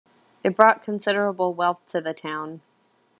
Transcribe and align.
It 0.43 0.55
brought 0.55 0.81
considerable 0.81 1.53
wealth 1.53 1.85
to 1.89 2.01
the 2.01 2.15
town. 2.15 2.61